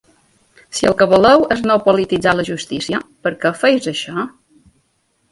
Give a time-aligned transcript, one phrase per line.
[0.77, 4.25] Si el que voleu és no polititzar la justícia, per què feu això?